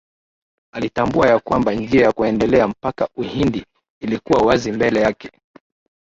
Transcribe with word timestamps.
Alitambua 0.73 1.27
ya 1.29 1.39
kwamba 1.39 1.73
njia 1.73 2.03
ya 2.05 2.11
kuendelea 2.11 2.67
mpaka 2.67 3.07
Uhindi 3.15 3.65
ilikuwa 4.01 4.41
wazi 4.41 4.71
mbele 4.71 4.99
yake 5.01 5.31